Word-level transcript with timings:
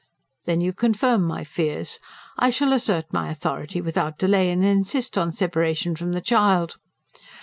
Then 0.45 0.61
you 0.61 0.73
confirm 0.73 1.21
my 1.27 1.43
fears. 1.43 1.99
I 2.35 2.49
shall 2.49 2.73
assert 2.73 3.13
my 3.13 3.29
authority 3.29 3.81
without 3.81 4.17
delay, 4.17 4.49
and 4.49 4.65
insist 4.65 5.15
on 5.15 5.31
separation 5.31 5.95
from 5.95 6.13
the 6.13 6.21
child. 6.21 6.77